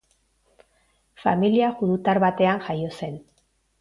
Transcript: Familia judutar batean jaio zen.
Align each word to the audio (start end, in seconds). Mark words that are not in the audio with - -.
Familia 1.25 1.69
judutar 1.81 2.21
batean 2.25 2.65
jaio 2.71 2.91
zen. 3.01 3.21